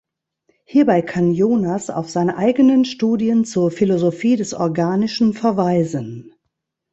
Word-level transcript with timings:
Hierbei 0.65 1.03
kann 1.03 1.31
Jonas 1.31 1.91
auf 1.91 2.09
seine 2.09 2.35
eigenen 2.35 2.85
Studien 2.85 3.45
zur 3.45 3.69
Philosophie 3.69 4.35
des 4.35 4.55
Organischen 4.55 5.33
verweisen. 5.35 6.33